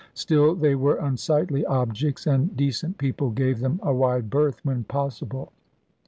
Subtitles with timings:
[0.15, 5.51] Still they were unsightly objects; and decent people gave them a wide berth, when possible.